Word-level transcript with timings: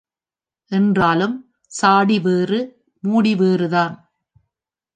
என்றாலும் 0.71 1.35
சாடி 1.71 2.19
வேறு 2.19 2.59
மூடி 3.03 3.35
வேறுதான். 3.35 3.95